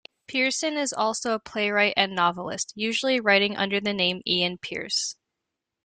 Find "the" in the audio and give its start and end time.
3.79-3.93